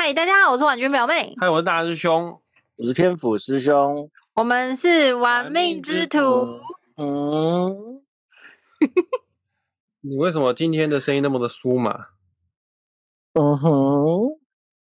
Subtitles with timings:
[0.00, 2.40] 嗨，大家好，我是婉君表妹，嗨，我是大师兄，
[2.76, 4.08] 我是天府师兄。
[4.34, 6.20] 我们是玩命之徒。
[6.96, 8.00] 嗯，
[10.02, 12.10] 你为什么今天的声音那么的酥麻？
[13.32, 14.38] 嗯哼，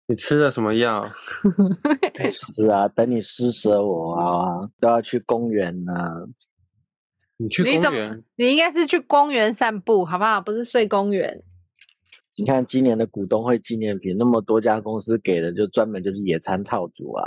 [0.06, 1.08] 你吃了什么药？
[2.30, 5.92] 是啊，等你施舍我啊，都要去公园呢、
[7.38, 8.24] 你去你怎么公园？
[8.36, 10.40] 你应该是去公园散步，好不好？
[10.40, 11.42] 不是睡公园。
[12.34, 17.24] 你看今年的股东会纪念品，那么多家公司给的，就专门就是野餐套组啊。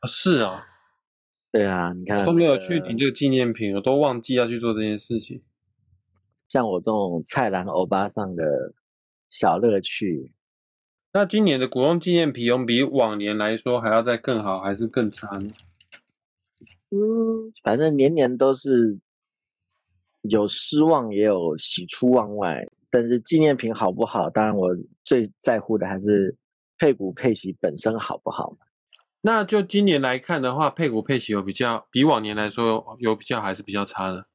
[0.00, 0.66] 啊是啊，
[1.52, 5.42] 对啊，你看都没有去领这个纪念品，我都忘记要去做这件事情。
[6.48, 8.72] 像我这种菜篮欧巴上的
[9.30, 10.32] 小乐趣，
[11.12, 15.52] 那今年的股东纪念品有比往年来说还要再更好，还是更差呢？
[16.90, 18.98] 嗯，反正年年都是
[20.22, 22.66] 有失望，也有喜出望外。
[22.90, 24.70] 但是纪念品好不好，当然我
[25.04, 26.36] 最在乎的还是
[26.78, 28.66] 配股配息本身好不好嘛。
[29.20, 34.26] 那就今年来看的话，配股配息有比较，比往年来说有比较还是比较差的。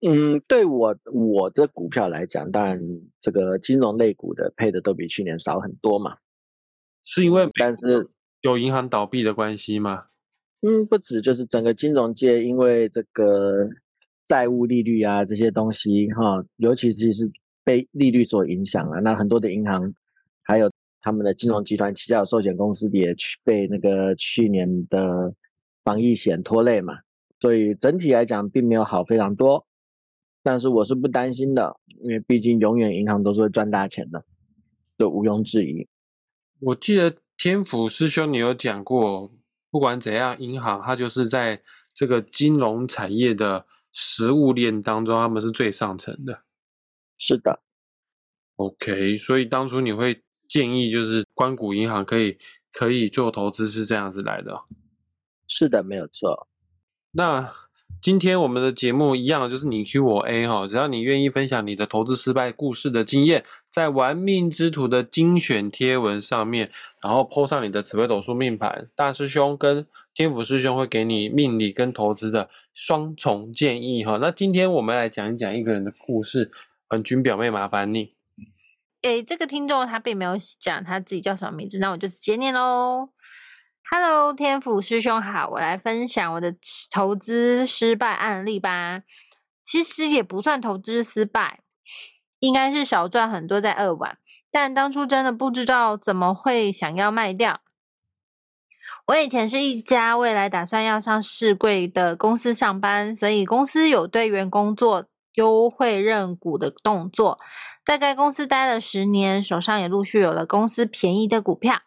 [0.00, 2.80] 嗯，对我我的股票来讲，当然
[3.20, 6.16] 这个金融类股的配的都比去年少很多嘛。
[7.04, 8.08] 是因为但是
[8.40, 10.04] 有银行倒闭的关系吗？
[10.60, 13.68] 嗯，不止，就是整个金融界因为这个
[14.24, 17.30] 债务利率啊这些东西哈，尤其是是
[17.66, 19.00] 被利率所影响了。
[19.00, 19.92] 那很多的银行
[20.42, 25.34] 还有他们的金融集团旗下的寿险公司也去被那个去年的
[25.82, 27.00] 防疫险拖累嘛，
[27.40, 29.66] 所以整体来讲并没有好非常多。
[30.44, 34.24] 但是我是不担心的，因为毕竟永远银行都是会赚大钱的，
[34.96, 35.88] 这毋庸置疑。
[36.60, 39.32] 我记得天府师兄你有讲过，
[39.72, 41.60] 不管怎样，银行它就是在
[41.92, 46.45] 这个金融产业的食物链当中，他们是最上层的。
[47.18, 47.60] 是的
[48.56, 52.38] ，OK，所以当初你会建议就是关谷银行可以
[52.72, 54.62] 可以做投资是这样子来的哦。
[55.48, 56.48] 是的，没有错。
[57.12, 57.52] 那
[58.02, 66.70] 今天我们的节目一样，就是你 Q 我 A 哈，只要你愿意分享你的投资失败故事的经验，在玩命之徒的精选贴文上面，
[67.02, 74.18] 然后 po 上你的紫微斗数命盘，大师兄跟天府师兄会给你命理跟投资的双重建议哈。
[74.20, 76.50] 那今天我们来讲一讲一个人的故事，
[76.90, 78.14] 文君表妹麻烦你。
[79.02, 83.10] 诶，这个听众他并没有讲他自己叫什么名字，那我就直接念喽。
[83.90, 86.54] Hello，天府师兄好，我来分享我的
[86.90, 89.02] 投资失败案例吧。
[89.62, 91.60] 其实也不算投资失败，
[92.38, 94.18] 应该是少赚很多在二晚，
[94.50, 97.60] 但当初真的不知道怎么会想要卖掉。
[99.06, 107.38] 我以前是一家未来打算要上市柜的公司上班，所以公司有对员工做优惠认股的动作。
[107.84, 111.80] 在该公司待了十年，手上也陆续有了公司便宜的股票。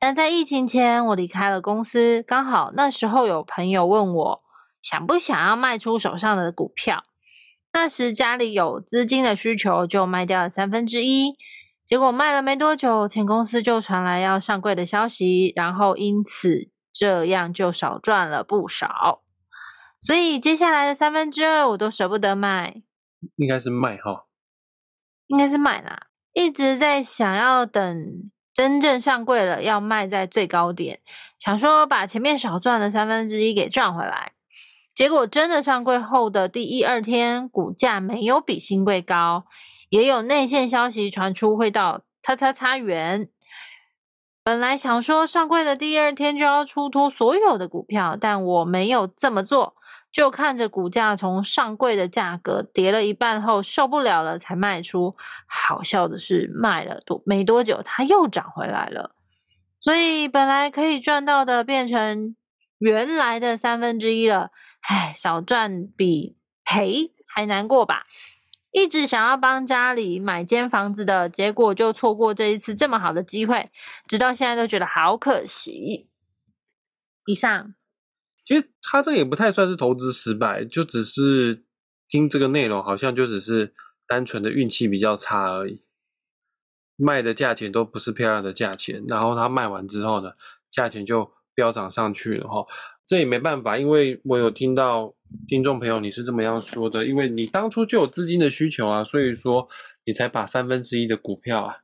[0.00, 4.42] 但在疫情前，我离开了公司，刚好那时候有朋友问我
[4.82, 7.04] 想不想要卖出手上的股票。
[7.72, 11.36] 那时家里有资金的需求，就卖掉了三分之一。
[11.86, 19.22] 结果卖了没多久，前公司就传来要上柜的消息，然后因此这样就少赚了不少。
[20.00, 22.82] 所以接下来的三分之二我都舍不得卖，
[23.36, 24.26] 应该是卖哈，
[25.26, 31.00] 应该是卖啦，一直在想要等真正上柜了，要卖在最高点，
[31.38, 34.32] 想说把前面少赚的三分之一给赚回来。
[34.94, 39.44] 结果真的上柜后的第一二天，股价没有比新贵高，
[39.88, 43.28] 也有内线消息传出会到叉叉叉元。
[44.44, 49.74] 本来想说上柜的第二天就要出脱所有的股票，但我没有这么做。
[50.14, 55.16] 就看着股价从上柜的价格跌了一半后受不了了才卖出。
[55.44, 59.16] 好笑的是，卖了多没多久，它又涨回来了。
[59.80, 62.36] 所以本来可以赚到的变成
[62.78, 64.52] 原来的三分之一了。
[64.82, 68.06] 唉，少赚比赔还难过吧？
[68.70, 73.72] 一直想要帮家里买间房子的结果，就错过这一次这么好的机会，
[74.06, 76.08] 直到现在都觉得好可惜。
[77.26, 77.74] 以上。
[78.44, 81.64] 其实他这个也不太算是投资失败，就只是
[82.08, 83.72] 听这个内容，好像就只是
[84.06, 85.80] 单纯的运气比较差而已。
[86.96, 90.32] 卖的价钱都不是漂亮的价钱，然后他卖完之后呢，
[90.70, 92.64] 价钱就飙涨上去了哈。
[93.06, 95.14] 这也没办法，因为我有听到
[95.48, 99.68] 听众朋友你是这么样说的，因为你当初就有资金的需求啊，所以说
[100.04, 101.76] 你才把三分之一的股票啊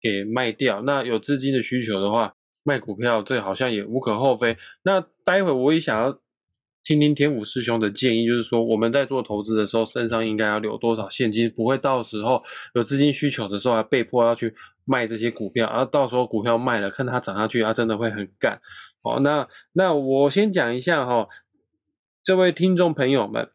[0.00, 0.82] 给卖掉。
[0.82, 2.34] 那有资金的需求的话，
[2.68, 4.58] 卖股票这好像也无可厚非。
[4.82, 6.20] 那待会我也想要
[6.84, 12.42] 听听天武师兄的建议，就是说我们在做投资的时候，身上应该要留多少现金，不会到时候
[12.74, 14.54] 有资金需求的时候还被迫要去
[14.84, 18.60] 卖这些股票，然后到时候股票卖了，看它涨上去，它真的会很干。
[19.02, 21.28] 哦，那那我先讲一下哈，
[22.22, 23.50] 这位听众朋友们，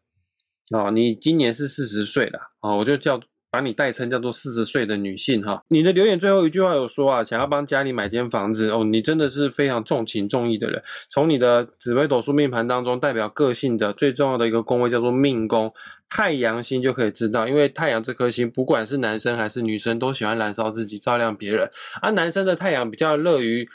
[0.70, 3.20] 哦，你今年是四十岁了，哦，我就叫。
[3.54, 10.82] 把你代称叫做四十岁的女性哈，你的留言最后一句话有说啊，想要帮家里买间房子哦，你真的是非常重情重义的人。
[11.08, 15.72] 从你的紫微斗数命盘当中，代表个性的最重要的一个宫位叫做命宫，
[16.10, 21.70] 太阳星就可以知道，因为太阳这颗星，不管是男生还是女生，都喜欢燃烧自己，照亮别人。
[22.02, 23.68] 而男生的太阳比较乐于。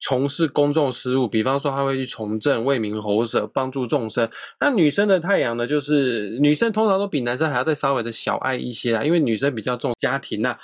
[0.00, 4.28] 从事公众事务，比方说他会去从政、为民喉舌、帮助众生。
[4.60, 5.66] 那女生的太阳呢？
[5.66, 10.56] 就是女生通常都比男生还要再稍微的小爱一些啦，因为女生比较重家庭呐。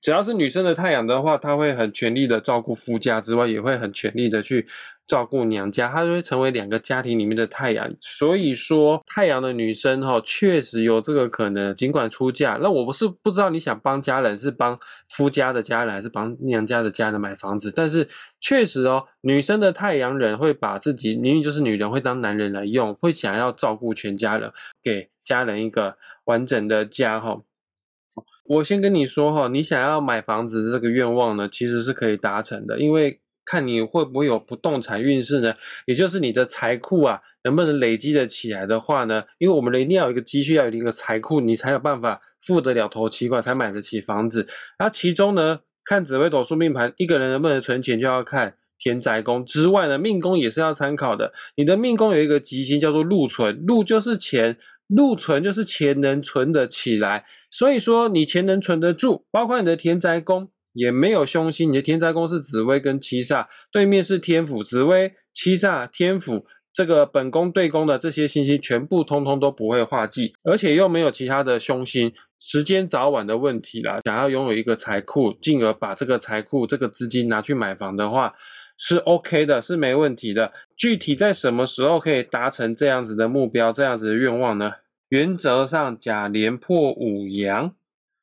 [0.00, 4.66] 只要是女生的太阳的话，她会很全力的照顾夫家之外，也会很全力的去。
[5.06, 7.92] 照顾娘家，她就会成为两个家庭里面的太阳。
[7.98, 11.74] 所以说，太阳的女生哈，确实有这个可能。
[11.74, 17.72] 尽管出嫁，那我不是不知道你想帮家人，是帮夫家的家人，还是帮娘家的家人买房子。
[17.74, 18.06] 但是
[18.40, 27.42] 确实哦，女生的太阳人会把自己明明就是女人，会当男人来用，会想要照顾全家人，给家人一个完整的家哈。
[28.44, 33.20] 我先跟你说哈，你想要买房子这个愿望呢，其实是可以达成的，因为。
[33.46, 35.52] 看你会不会有不动产运势呢？
[35.86, 39.24] 也就是你的财库啊，能不能累积的起来的话呢？
[39.38, 44.46] 因为我们一定要有一个积蓄，要有一个财库，你才有办法付得了头期款，才买得起房子。
[44.78, 51.32] 那其中呢，看紫微斗数命盘，一个人能不能存钱，就要看田宅宫之外呢，命宫也是要参考的。
[51.56, 54.56] 你的命宫有一个吉星叫做禄存，禄就是钱，
[54.90, 57.24] 禄存就是钱能存得起来。
[57.50, 60.50] 所以说你钱能存得住，包括你的田宅宫。
[60.72, 73.98] 也没有凶星，你的天灾宫是紫薇跟七煞，对面是天府，紫薇、七煞、天府，这个本宫对宫的这些信息全部通通都不会化忌，而且又没有其他的凶星，时间早晚的问题啦。
[74.04, 78.32] 想要拥有一个财库，进而把这个财库、这个资金拿去买房的话，
[78.82, 80.54] 是 OK 的，是没问题的。
[80.74, 84.72] 具体在什么时候可以达成这样子的目标、这样子的愿望呢？
[85.10, 87.74] 原则上，甲连破五阳。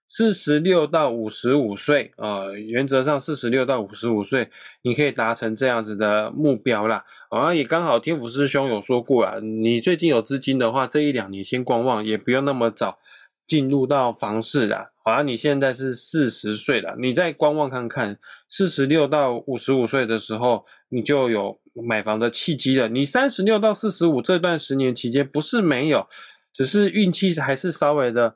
[0.09, 4.49] 四十六到五十五岁啊，原则上四十六到五十五岁，
[4.81, 7.03] 你可以达成这样子的目标啦。
[7.29, 12.97] 啊，也刚好天府师兄有说过了，你最近有资金的话，这一两年先观望，也不用那么早
[13.47, 14.91] 进入到房市啦。
[15.03, 22.87] 好像你现在是四十岁了，你再观望看看，四十六到五十五岁的时候，你就有买房的契机了。
[22.87, 26.07] 你三十六到四十五这段十年期间，不是没有，
[26.53, 28.35] 只是运气还是稍微的。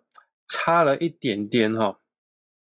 [0.53, 1.99] 差了一点点哈，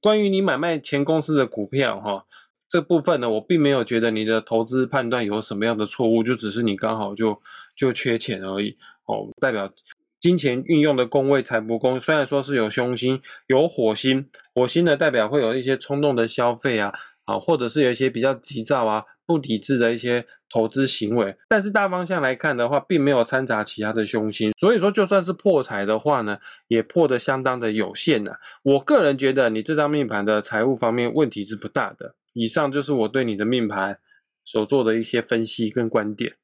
[0.01, 2.25] 关于你买卖前公司的股票哈，
[2.67, 7.41] 这部分呢，我并没有觉得你的投资判断有什么样的错误，就只是你刚好就
[7.77, 8.75] 就缺钱而已
[9.05, 9.29] 哦。
[9.39, 9.73] 代表
[10.19, 16.93] 金钱运用的宫位财帛宫，虽然说是有凶星有火星，火星呢代表会有一些冲动的消费啊，
[17.25, 19.05] 啊，或者是有一些比较急躁啊。
[19.29, 28.31] 不理智的一些投资行为，但是大方向来看的话，并没有掺杂其他的凶星，所以说就算是破财的话呢，也破的相当的有限呢。
[28.63, 32.15] 我个人觉得你这张命盘的财务方面问题是不大的。
[32.33, 33.99] 以上就是我对你的命盘
[34.43, 36.35] 所做的一些分析跟观点。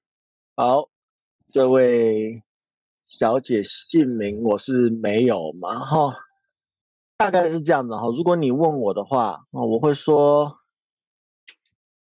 [0.56, 0.88] 好，
[1.52, 2.44] 这位
[3.08, 6.16] 小姐姓名我是没有嘛哈，
[7.18, 8.08] 大概是这样的哈。
[8.16, 10.58] 如果你问我的话啊，我会说。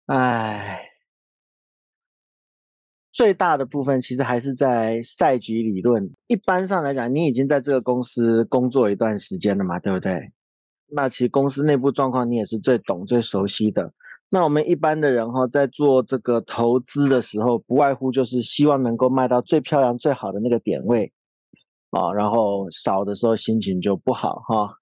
[0.07, 0.89] 唉，
[3.13, 6.13] 最大的部分其实还是在赛局理论。
[6.27, 10.33] 一般上来讲，你已经在这个公司工作一段时间了嘛，对不对？
[10.87, 13.93] 那其实公司内部状况你也是最懂、最熟悉的。
[14.31, 21.13] 那我们一般的人哈，在做这个投资的时候，不外乎就是希望能够卖到最漂亮、最好的那个点位
[21.91, 24.77] 啊，然后少的时候心情就不好哈。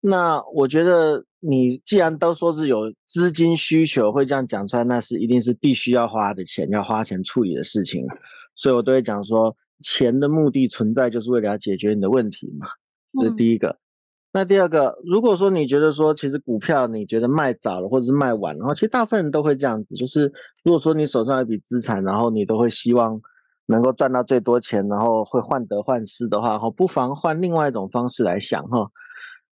[0.00, 1.24] 那我觉得。
[1.44, 8.06] 你既然都说是有资金需求，会这样讲出来，那是一定是必须要花的钱，要花钱处理的事情。
[8.54, 12.68] 所以我都会讲说，钱的目的存在就是为了要解决你的问题嘛，
[13.20, 13.80] 这是第一个。
[14.34, 20.32] 那第二个，如果说你觉得说，其实股票你觉得卖早了或者是卖晚了，其实大部分人都会这样子，就是
[20.64, 23.20] 如果说你手上有一笔资产，然后你都会希望
[23.66, 28.90] 能够赚到最多钱，然后会患得患失的话，哈，不妨换另外一种方式来想，哈。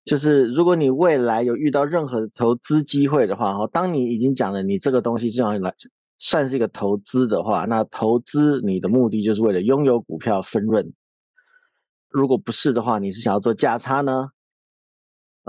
[0.03, 5.75] 就是如果你未来有遇到任何投资机会的话，哈，当你已经讲了你这个东西这样来
[6.17, 10.95] 算是一个投资的话，那投资你的目的就是为了拥有股票分润。
[12.09, 14.29] 如果不是的话，你是想要做价差呢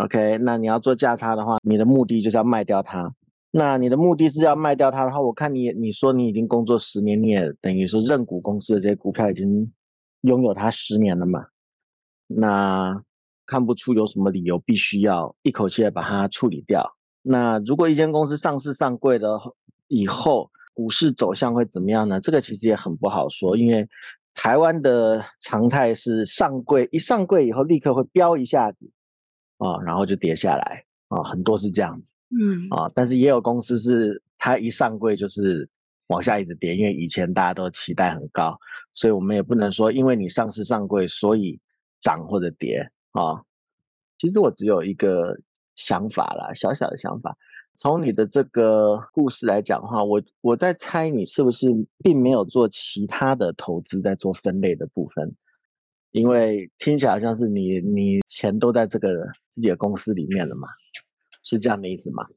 [0.03, 3.13] ？OK，那你要做价差的话，你的目的就是要卖掉它。
[3.51, 9.72] 那你的目的是要卖掉它的话，我看你你说你已经工作十年，你也等于说认股公司的这些股票已经
[10.22, 11.48] 拥有它十年了嘛？
[12.27, 13.03] 那。
[13.48, 16.96] 看不出有什么理由必须要一口气把它处理掉。
[17.22, 19.41] 那如果一间公司上市上柜的
[19.89, 22.22] 以后，股市走向会怎么样呢？
[22.22, 23.89] 这个其实也很不好说，因为
[24.36, 28.89] 台湾的常态是上柜一上柜以后立刻会飙一下子
[29.62, 35.70] 啊，然后就跌下来啊，很多是这样子，嗯啊，但是也有公司是它一上柜就是
[36.08, 38.58] 往下一直跌，因为以前大家都期待很高，
[38.94, 41.62] 所以我们也不能说因为你上市上柜所以
[42.00, 43.44] 涨或者跌啊。
[44.18, 45.39] 其实我只有一个
[45.75, 47.38] 想法啦，小小的想法。
[47.77, 55.36] 从你的这个故事来讲的话，我我在猜你是不是并没有做其他的投资，在做分类的部分，
[56.12, 60.68] 因为听起来像是你你钱都在这个自己的公司里面了嘛，
[61.44, 62.27] 是这样的意思吗？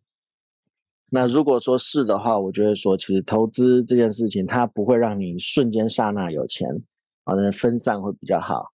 [1.11, 6.69] 那如果说是的话，我觉得说其实投资这件事情，它不会让你瞬间刹那有钱，
[7.25, 8.73] 啊，那分散会比较好，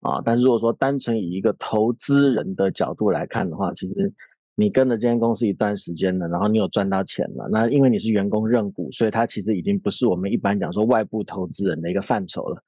[0.00, 4.14] 啊，但是如果说单纯以一个投资人的角度来看的话，其实。
[4.60, 12.60] 你跟了这间公司一段时间了，然后你有赚到钱了，那因为你是员工认股，所以它其实已经不是我们一般讲说外部投资人的一个范畴了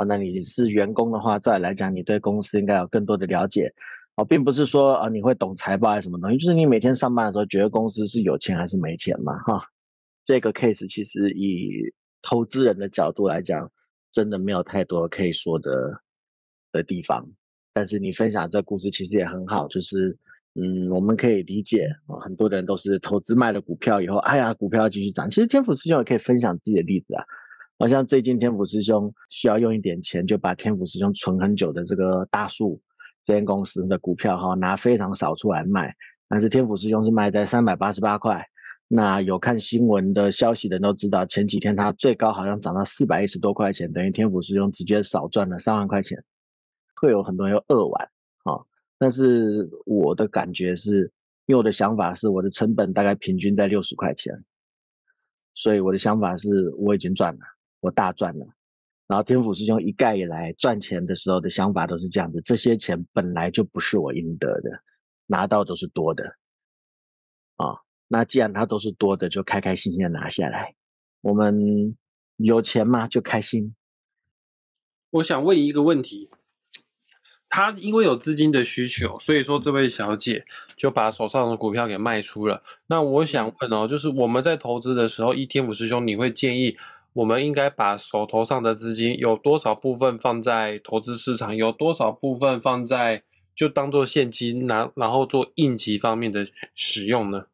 [0.00, 0.04] 啊。
[0.08, 3.74] 那你是员工的话，再来讲，你对公司应该有更多的了解
[4.14, 9.64] 啊，并不是说啊你会懂财报还是什么东西，就是你每天上班的时候觉得公司是有钱还是没钱嘛哈。
[10.24, 11.92] 这个 case 其实以
[12.22, 13.70] 投资人的角度来讲，
[14.12, 16.00] 真的没有太多可以说的
[16.72, 17.28] 的地方。
[17.72, 20.18] 但是你分享这故事其实也很好，就是。
[20.60, 25.30] 嗯，我们可以理解啊，很多人都是投资卖了股票以后，哎呀，股票继续涨。
[25.30, 27.22] 其实天府师兄也可以分享自己的例子啊，
[27.80, 32.82] 好像最近天府师兄需要用一点钱，就把天府师兄存很久的这个大树
[33.24, 35.96] 这间公司的股票哈，拿非常少出来卖，
[36.28, 38.46] 但是天府师兄是卖在三百八十八块。
[38.86, 46.22] 那有看新闻的消息的人都知道，前几天它最高好像涨到四百一十多块钱，等于天府师兄直接少赚了三万块钱，
[46.96, 48.10] 会有很多人又扼腕
[48.44, 48.60] 啊。
[48.98, 51.12] 但是我的感觉是，
[51.46, 54.44] 因为我的想法是，我的成本大概平均在六十块钱，
[55.54, 57.40] 所以我的想法是，我已经赚了，
[57.80, 58.46] 我大赚了。
[59.06, 64.82] 然后天府师兄一概以来赚钱的时候的想法都是这样子，这些钱本来就不是我应得的，
[65.26, 66.36] 拿到都是多的，
[67.56, 70.76] 啊，那既然它都是多的，就开开心心的拿下来。
[71.22, 71.96] 我们
[72.36, 73.74] 有钱嘛，就开心。
[75.10, 76.30] 我想问一个问题。
[77.52, 80.44] 他因为有资金的需求，所以说这位小姐
[80.76, 82.62] 就把手上的股票给卖出了。
[82.86, 86.76] 那我想问哦，就是我们在投资的时候，一天五师兄，你会建议
[87.12, 93.22] 我们应该把手头上的资金有多少部分放在投资市场，有多少部分放在
[93.54, 97.46] 就当做现金拿，然后做应急方面的使用呢？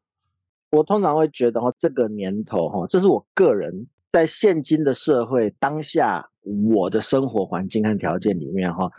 [0.70, 6.30] 我通常会觉得哈，这个年头哈，这是我个人在现今的社会当下
[6.72, 8.90] 我的生活环境和条件里面哈。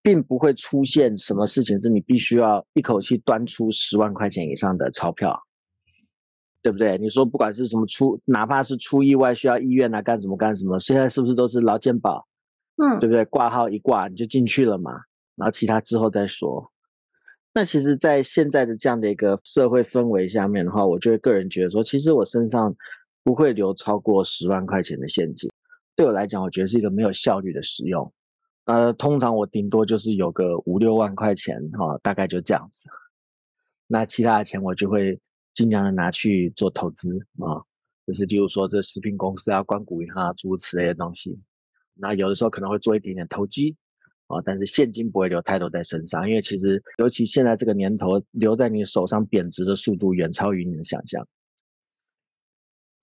[0.00, 5.42] 并不会出现什么事情是你必须要一口气端出十万块钱以上的钞票，
[6.62, 6.98] 对不对？
[6.98, 12.26] 你说不管是什么出，哪怕是出意外需要医院啊，干什么干什么，现在是不是都是劳健保？
[12.76, 13.24] 嗯，对不对？
[13.24, 14.92] 挂号一挂你就进去了嘛，
[15.36, 16.72] 然后其他之后再说。
[17.52, 22.76] 那其实，在现在的这样的一个社会氛围下面的话，我就会个人觉得说，其实我身上
[23.24, 25.50] 不会留超过十万块钱的现金，
[25.96, 28.12] 对我来讲，我觉得是一个没有效率的使用。
[28.66, 32.88] 呃，通常我顶多就是有个五六万块钱哈，大概就这样子。
[33.88, 35.18] 那其他的钱我就会
[35.54, 37.64] 尽量的拿去做投资啊，
[38.06, 41.40] 就是例如说这食品公司啊、关谷银行啊诸如此类的东西。
[41.94, 43.76] 那有的时候可能会做一点点投机
[44.26, 51.26] 啊，但是现金不会留太多在身上，因为其实尤其现在这个年头，留在你手上贬值的速度远超于你的想象。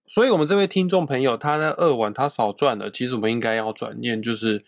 [0.05, 4.65] 所以，我们这位听众朋友，他在二晚他少赚了，其实我们应该要转念，就是。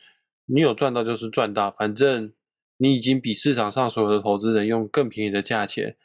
[0.52, 2.34] 你有赚到就是赚到，反正
[2.78, 5.96] 你已经比市场上所有的投资人用更便宜的价钱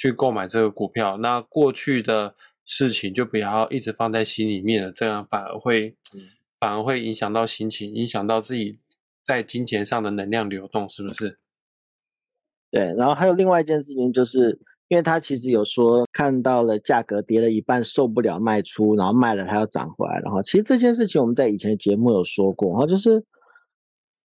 [0.00, 5.94] 去购买这个股票，那过去的事情就不要一直放在心里面了，这样反而会
[6.58, 8.78] 反而会影响到心情，影响到自己
[9.22, 11.38] 在金钱上的能量流动，是不是？
[12.70, 23.22] 对，然后还有另外一件事情，就是因为他其实有说看到了价格跌了一半受不了卖出，然后卖了还要涨回来，然后其实这件事情我们在以前的节目有说过，然后就是。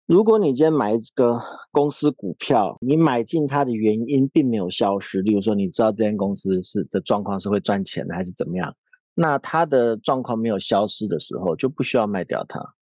[0.05, 8.75] 如果你今天买一个公司股票，你买进它的原因并没有消失，例如说你知道这间公司是的状况是会赚钱的还是怎么样，
[9.15, 12.75] 那它的状况没有消失的时候，就不需要卖掉它。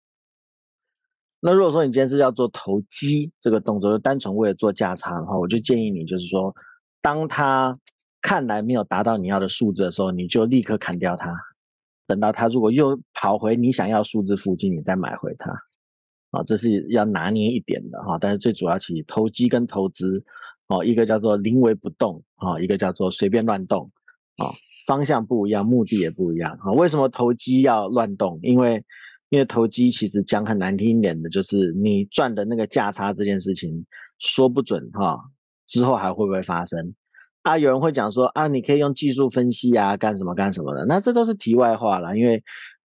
[1.39, 6.53] 那如果说你今天是要做投机这个动作，就单纯为了做价差的话，我就建议你就是说，
[7.01, 7.79] 当它
[8.21, 11.33] 看来没有达到你要的数字的时候，你就立刻砍掉它，
[12.05, 15.53] 等到它如果又跑回你想要数字附近，你再买回它。
[16.33, 20.25] 啊，这是要拿捏一点的哈，但是最主要其实投机跟投资
[20.67, 23.91] 哦，一个叫做临危不动，哦，一个叫做随便乱动，
[24.39, 24.49] 哦，
[24.87, 26.57] 方向不一样，目的也不一样。
[26.61, 28.39] 啊，为什么投机要乱动？
[28.41, 28.83] 因为
[29.29, 33.85] 因为投机其实讲很难听一点的，就是你赚的那个价差这件事情
[34.17, 35.19] 说不准哈，
[35.67, 36.95] 之后还会不会发生？
[37.43, 42.17] 啊，有人会讲说啊，你可以用技术分析啊，干什么干什么的，那这都是题外话了。
[42.17, 42.43] 因为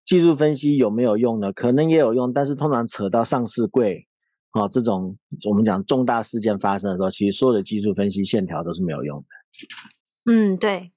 [0.09, 1.53] 技术分析有没有用呢？
[1.53, 4.07] 可能也有用，但是通常扯到上市柜
[4.53, 10.33] 啊这种我们讲重大事件发生的时候，其实所有的技术分析线条都是没有用的。
[10.33, 10.93] 嗯，对。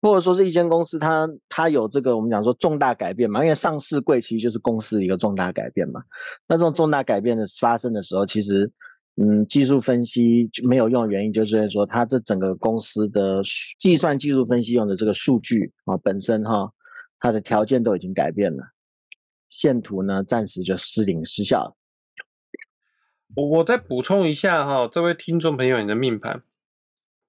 [0.00, 6.02] 或者说是一间公司，它它有这个我们讲说重大改变嘛，因为上市柜其实就是公司一个重大改变嘛。
[6.48, 8.72] 那这种重大改变的发生的时候，其实。
[9.18, 13.40] 嗯，技术分析就没有用的原因，就是说它这整个公司的
[13.78, 16.70] 计算技术分析用的这个数据啊，本身哈，
[17.18, 18.72] 它的条件都已经改变了，
[19.48, 21.76] 线图呢暂时就失灵失效了。
[23.34, 26.42] 我再补充一下哈，这位听众朋友，你的命盘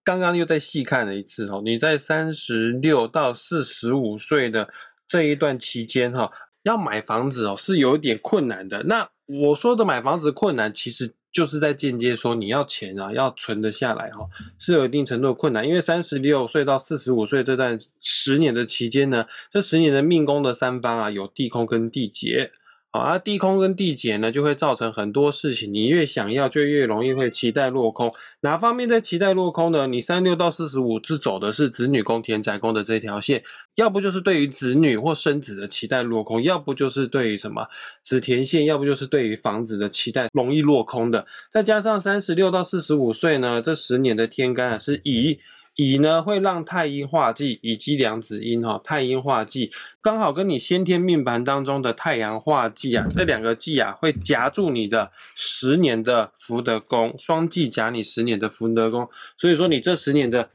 [0.03, 4.71] 刚刚又再细看了一次哦，你在三十六到四十五岁的
[5.07, 6.31] 这一段期间哈，
[6.63, 8.83] 要买房子哦是有一点困难的。
[8.83, 11.13] 那我说的买房子困难，其实。
[11.37, 14.27] 就是在间接说你要钱啊，要存得下来哈，
[14.57, 15.67] 是有一定程度的困难。
[15.67, 22.49] 因为三十六岁到四十五岁这段十年的期间呢，这十年的命宫的三方啊，有地空跟地劫。
[22.99, 28.13] 而地空跟地减呢，就会造成很多事情，你越想要就越容易会期待落空。
[28.41, 29.87] 哪方面在期待落空呢？
[29.87, 33.43] 你三六到四十五是走的是子女宫、田宅宫的这条线，
[33.75, 37.67] 要不就是对于子女或生子的期待落空，要不就是对于什么
[38.03, 41.25] 子田线，要不就是对于房子的期待容易落空的。
[41.51, 45.39] 再加上三十六到四十五岁呢，这十年的天干啊是以。
[45.77, 59.07] 乙呢会让太阴化忌，乙基两子阴哈，太阴化忌刚好跟你先天命盘当中的太阳化忌啊，这两个忌啊会夹住你的十年的福德宫，双忌夹你十年的福德宫，
[59.37, 60.49] 所以说你这十年的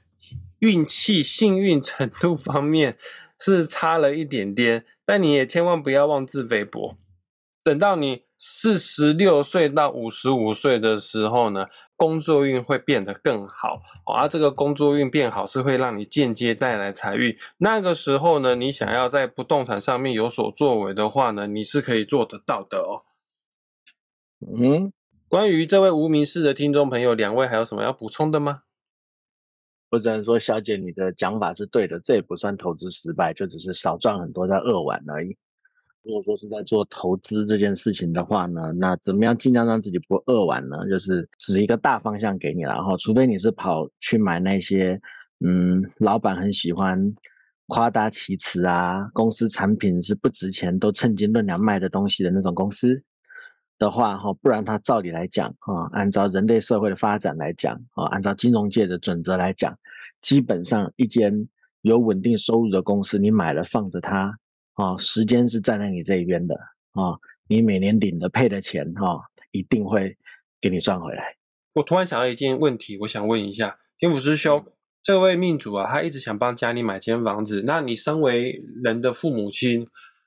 [0.58, 2.96] 运气幸运程度方面
[3.38, 6.96] 是差了一点点，但你也千万不要妄自菲薄，
[7.64, 8.22] 等到你。
[8.44, 17.38] 四十六岁到五十五岁的时候呢，工作运会变得更好，而这个工作运变好是会让你间接带来财运。
[17.58, 23.06] 那个时候呢，你想要在不动产上面有所作为的话呢，你是可以做得到的哦。
[24.40, 24.92] 嗯，
[25.28, 28.62] 关于这位无名氏的听众朋友，两位还有什么要补充的吗？
[29.90, 35.36] 我只能说，小姐你的讲法是对的，这也不算投资失败，就只是少赚很多在扼腕而已。
[36.04, 40.78] 如果说是在做投资这件事情的话呢，那怎么样尽量让自己不饿完呢？
[40.90, 45.00] 就是指一个大方向给你，然后除非你是跑去买那些，
[45.38, 47.14] 嗯，老板很喜欢
[47.68, 53.04] 夸大其词啊，公司产品是不值钱都称斤论两卖的东西的那种公司
[53.78, 59.78] 的话，哈，不然它照理来讲，啊，按照人类社会的发展来讲，啊，按照金融界的准则来讲，
[60.20, 61.46] 基本上一间
[61.80, 64.40] 有稳定收入的公司，你买了放着它。
[64.74, 66.54] 啊，时间是站在你这一边的
[66.92, 67.18] 啊！
[67.48, 70.16] 你每年领的配的钱哈，一定会
[70.60, 71.36] 给你赚回来。
[71.74, 74.64] 我突然想到一件问题，我想问一下天府师兄，
[75.02, 77.62] 这位命主啊，他一直想帮家里买间房子。
[77.66, 79.86] 那你身为人的父母亲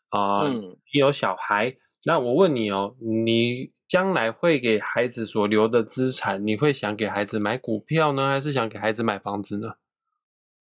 [0.10, 9.76] 啊，你有小孩，那我问你哦，你将来会给孩子所留的资产，你会想给孩子买股票呢，还是想给孩子买房子呢？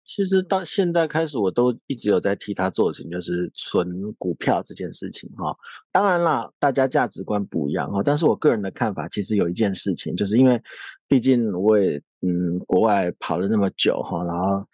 [0.06, 5.58] 其实到现在开始，我都一直有在替他做事情，就是存股票这件事情哈。
[5.92, 10.62] 当然啦，大家价值观不一样哈，但是我个人的看法，其实有一件事情，就是因为
[11.08, 14.68] 毕竟我也嗯国外跑了那么久哈，然后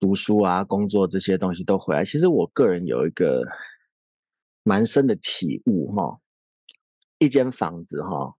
[0.00, 3.46] 读书啊、工作这些东西都回来，其实我个人有一个
[4.62, 6.18] 蛮深的体悟哈，
[7.18, 8.34] 一间房子哈，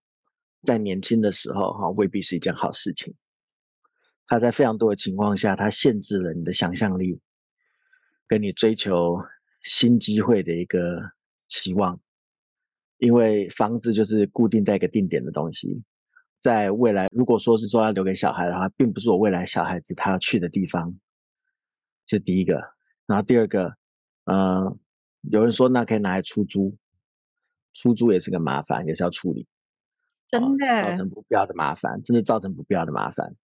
[0.63, 3.13] 在年轻的时候哈，未必是一件好事情。
[4.31, 7.19] 它在非常多的情况下，它限制了你的想象力，
[8.27, 9.25] 跟你追求
[9.61, 11.11] 新机会的一个
[11.49, 11.99] 期望。
[12.97, 15.83] 因为房子就是固定在一个定点的东西，
[16.39, 20.97] 在未来如果说是说要留给小孩的话，并不是我未来小孩子他要去的地方。
[22.05, 22.61] 这第一个，
[23.07, 23.75] 然后第二个，
[24.23, 24.77] 呃，
[25.23, 26.77] 有人说那可以拿来出租，
[27.73, 29.45] 出租也是个麻烦，也是要处理，
[30.29, 33.35] 真的造成不必要的麻烦，真的造成不必要的麻烦。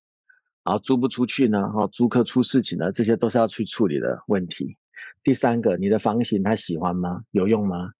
[0.67, 1.69] 然后租不出去呢？
[1.71, 4.75] 哈，租客出事情了，这些都是要去处理的问题。
[5.23, 7.23] 第三个，你的房型他喜欢吗？
[7.31, 7.91] 有用吗？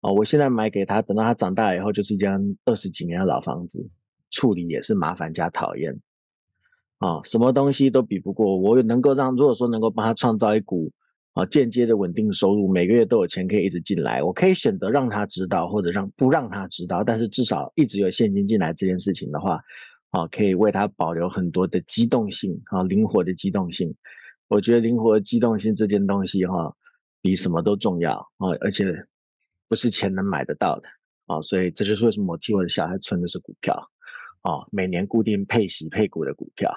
[0.00, 3.90] 哦，我现在买给他，等到他长大以后，就是一间二十几年的老房子，
[4.32, 6.00] 处理也是麻烦加讨厌。
[6.98, 10.90] 啊，什么东西都比不过我能够让，如果说能够帮他创造一股
[11.34, 19.62] 啊间接的稳定收入，每个月都有钱可以一直进来，我可以选择让他知道，或者让不让他知道，但是至少一直有现金进来这件事情的话。
[20.10, 23.96] 啊，可以为它保留很多的机动性啊，灵活的机动性。
[24.48, 26.74] 我觉得灵活机动性这件东西哈，
[27.20, 29.06] 比什么都重要啊，而且
[29.68, 30.88] 不是钱能买得到的
[31.26, 33.90] 啊，所以这就是为什么我替我的小孩存的是股票
[34.42, 36.72] 啊，每年固定配息配股的股票。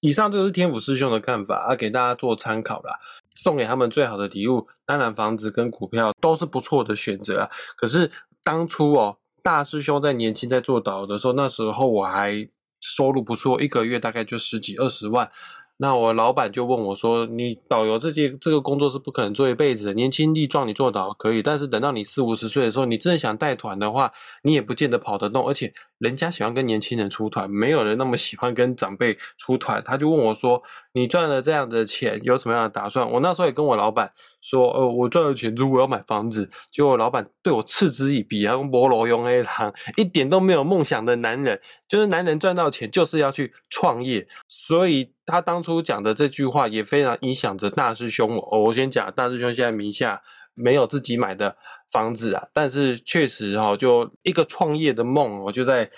[0.00, 2.98] 以上就是天府师兄的看法，啊，给大家做参考啦。
[3.36, 7.50] 送给他们最好的礼物，当然房子跟股票都是不错的选择啊。
[7.76, 8.10] 可是
[8.42, 12.48] 当初哦，大师兄在年轻在做导游的时候，那时候我还
[12.80, 15.30] 收入不错，一个月大概就十几二十万。
[15.76, 24.12] 那我老板就问我说：“你导游这件这个工作是不可能做一辈子的，年轻力壮，你做导可以，但是等到你四五十岁的时候，你真的想带团的话，
[24.44, 30.62] 你也不见得跑得动，而且人家喜欢跟年轻人出团，没有人那么喜欢跟长辈出团。”他就问我说
[30.94, 45.12] ：“你赚了这样的钱，有什么样的打算？”我那时候也跟我老板说：“呃，我赚了钱，如果要买房子。”结果老板对我嗤之以鼻，啊，菠萝用 A 郎，一点都没有梦想的男人，就是男人赚到钱就是要去创业，所以。
[45.26, 48.58] 他当初讲的这句话也非常影响着大师兄哦。
[48.64, 50.20] 我先讲，大师兄现在名下
[50.52, 51.56] 没有自己买的
[51.90, 55.90] 房子啊，但是确实哈，就一个创业的梦，我就在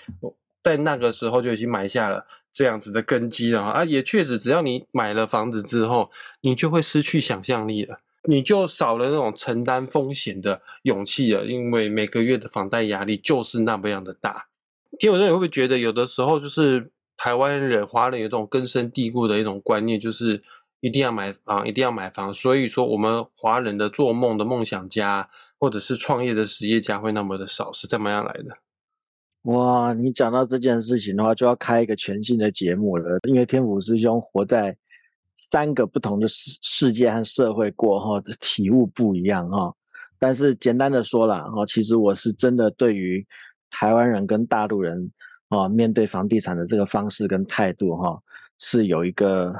[0.63, 2.25] 在那个时候就已经埋下了
[2.57, 3.85] 这样子的根基了啊。
[3.85, 6.09] 也确实，只要你买了房子之后，
[6.41, 14.47] 你就会失去想象力了，你就少了那种承担风险的勇气了，因为每个月的房贷压力就是那么样的大。
[14.99, 16.91] 听我这，你会不会觉得有的时候就是？
[17.19, 20.39] 台湾人、华人有这种根深蒂固的一种观念，就是
[20.81, 22.31] 一定要买房，一定要买房。
[22.31, 28.59] 所以说，我们华人的做梦的梦想家，或者是创业的实业家会那么的少，是这么样来的？
[29.47, 33.19] 哇，你讲到这件事情的话，就要开一个全新的节目了。
[33.27, 34.77] 因为天府师兄活在
[35.37, 39.73] 三个不同的世世界和社会过后，的体悟不一样哈。
[40.19, 43.25] 但是简单的说了哈，其实我是真的对于
[43.69, 45.11] 台湾人跟大陆人。
[45.49, 48.21] 啊，面对房地产的这个方式跟态度，哈，
[48.59, 49.55] 是有一个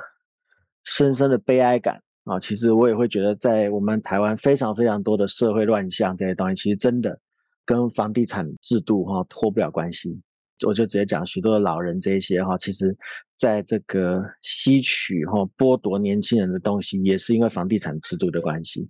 [0.84, 2.40] 深深的悲哀感啊。
[2.40, 7.22] 其实我也会觉得，在我们台湾非常非常多的社会乱象这些东西，其实真的
[7.68, 10.20] 跟房地产制度哈脱不了关系。
[10.66, 12.98] 我就直接讲，许多的老人这些哈，其实
[13.38, 18.90] 在这个吸取哈剥夺年轻人的东西，也是因为房地产制度的关系。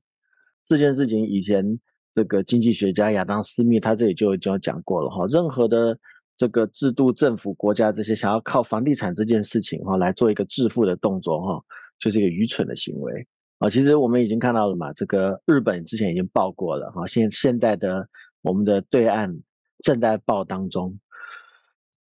[0.64, 1.80] 这件事情以前
[2.14, 6.00] 这个经济学家亚当斯密他这里就就讲过了哈，任何的。
[6.40, 11.66] 这个制度、政府、国家这些想要靠房地产这件事情哈来做一个致富的动作哈，
[11.98, 13.72] 就是一个愚蠢的行为啊。
[13.72, 18.08] 其实我们已经看到了嘛，这个日本之前已经报过了哈，现现在的
[18.42, 19.40] 我们的对岸
[19.84, 21.00] 正在报当中。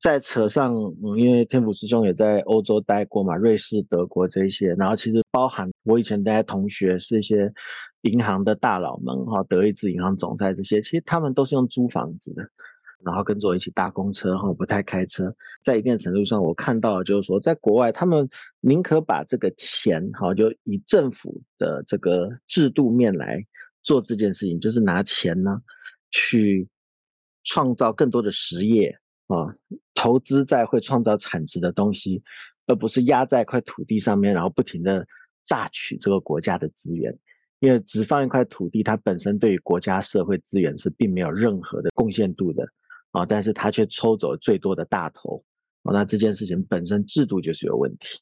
[0.01, 7.53] 再扯上，嗯，因为天府师兄也在欧洲待过嘛，瑞士、德国这些，然后其实包含我以前待同学是一些
[8.03, 12.49] 银行的大佬们哈，德意志银行总裁这些，其实他们都是用租房子的。
[13.05, 15.35] 然后跟着我一起搭公车哈，不太开车。
[15.65, 18.29] 在一定程度上，我看到就是说，在国外，他们
[18.61, 23.45] 宁可把这个钱哈，就以政府的这个制度面来
[23.83, 25.61] 做这件事情，就是拿钱呢
[26.11, 26.69] 去
[27.45, 29.57] 创造更多的实业啊，
[29.95, 32.23] 投资在会创造产值的东西，
[32.67, 35.07] 而不是压在一块土地上面，然后不停的
[35.45, 37.19] 榨取这个国家的资源。
[37.61, 42.69] 因为只放一块土地，它本身对于国家社会资源是并没有任何的贡献度的。
[43.11, 45.43] 啊，但是它却抽走最多的大头，
[45.83, 48.21] 啊，那这件事情本身制度就是有问题，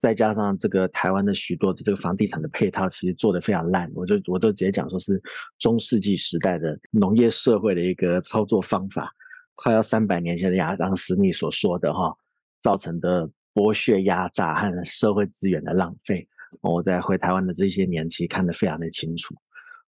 [0.00, 5.22] 再加上这个台湾的许多的这个房地产的配套其实做的非常烂，我就我都直接讲说是
[5.58, 9.12] 中世纪时代的农业社会的一个操作方法，
[9.54, 12.16] 快要三百年前的亚当斯密所说的哈，
[12.60, 16.28] 造成的剥削压榨和社会资源的浪费，
[16.60, 19.34] 我在回台湾的这些年其实看得非常的清楚，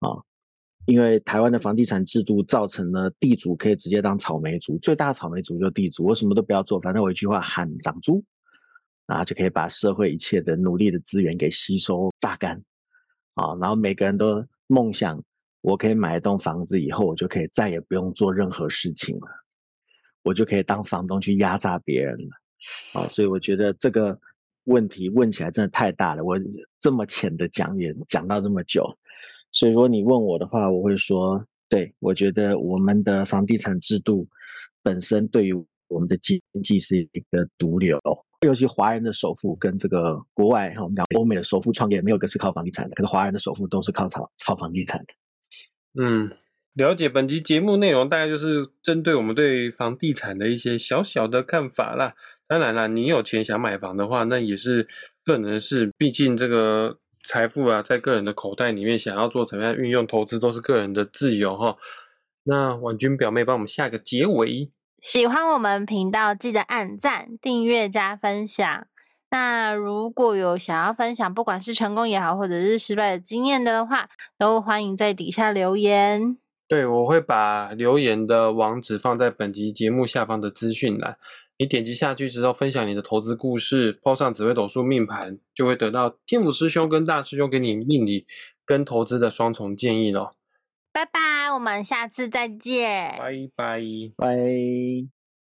[0.00, 0.22] 啊。
[0.84, 8.24] 因为台湾的房地产制度造成了地主可以直接当草莓族，最大的草莓族就是地主，我什么都不要做，反正我一句话喊涨租，
[9.06, 12.62] 然后就可以把社会一切的努力的资源给吸收榨干，
[13.34, 15.22] 啊，然后每个人都梦想，
[15.60, 19.28] 我可以买一栋房子以后，我就可以再也不用做任何事情了，
[20.22, 24.20] 我就可以当房东去压榨别人了，啊，所以我觉得这个
[24.64, 26.38] 问题问起来真的太大了，我
[26.80, 28.98] 这么浅的讲也讲到这么久。
[29.50, 34.28] 所以说你问我的话，我会说，对我觉得我们的房地产制度
[34.82, 35.52] 本身对于
[35.88, 38.00] 我们的经济是一个毒瘤，
[38.42, 45.06] 尤其华人的首富跟这个国外哈，我们讲欧美的首富创业没有一个是靠房地产的，可是华人的首富都是靠炒炒房地产的。
[46.02, 46.30] 嗯，
[46.74, 52.14] 了解本集节目内容大概就是针对我们对房地产的一些小小的看法啦。
[52.48, 54.86] 当然了，你有钱想买房的话，那也是
[55.24, 56.98] 个人的事，毕竟这个。
[57.24, 61.76] 财富啊，在个人的口袋里面，想要做怎么样运用投资，都是个人的自由哈。
[62.42, 64.72] 那婉君表妹帮我们下个结尾。
[65.02, 68.86] 喜欢我们频道，记得按赞、订阅、加分享。
[69.32, 76.38] 那如果有想要分享，不管是成功也好，或者是失败的经验的话，都欢迎在底下留言。
[76.68, 81.16] 对，我会把留言的网址放在本集节目下方的资讯栏。
[81.58, 88.24] 你点击下去之后，分享你的投资故事，抛上紫微斗数命盘，就会得到天府师兄跟大师兄给你命理
[88.64, 90.36] 跟投资的双重建议咯。
[90.92, 91.20] 拜拜，
[91.54, 93.14] 我们下次再见。
[93.18, 93.80] 拜拜。
[94.16, 95.21] 拜。